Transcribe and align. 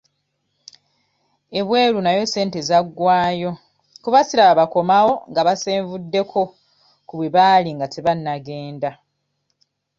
Ebweru 1.59 1.99
nayo 2.01 2.23
ssente 2.27 2.59
zaggwayo 2.69 3.51
kuba 4.03 4.19
siraba 4.27 4.53
bakomawo 4.59 5.13
nga 5.29 5.41
basenvuddeko 5.47 6.41
ku 7.07 7.13
bwe 7.17 7.27
baali 7.35 7.69
nga 7.77 7.87
tebannagenda. 7.93 8.89